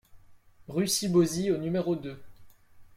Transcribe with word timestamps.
Rue 0.67 0.87
Sybosy 0.87 1.51
au 1.51 1.57
numéro 1.57 1.95
deux 1.95 2.19